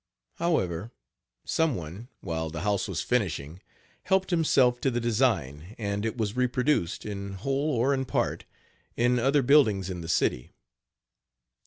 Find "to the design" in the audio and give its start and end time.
4.81-5.75